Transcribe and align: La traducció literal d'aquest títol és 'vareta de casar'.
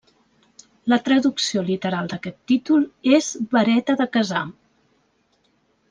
La 0.93 0.97
traducció 1.09 1.63
literal 1.67 2.09
d'aquest 2.15 2.39
títol 2.53 2.89
és 3.21 3.31
'vareta 3.53 4.01
de 4.03 4.11
casar'. 4.19 4.47